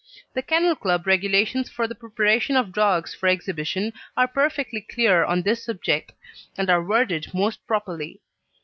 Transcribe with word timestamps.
The 0.33 0.41
Kennel 0.41 0.75
Club 0.75 1.05
regulations 1.05 1.69
for 1.69 1.87
the 1.87 1.93
preparation 1.93 2.55
of 2.57 2.73
dogs 2.73 3.13
for 3.13 3.27
exhibition 3.27 3.93
are 4.17 4.27
perfectly 4.27 4.81
clear 4.81 5.23
on 5.23 5.43
this 5.43 5.63
subject, 5.63 6.13
and 6.57 6.71
are 6.71 6.83
worded 6.83 7.31
most 7.35 7.59
properly. 7.67 8.19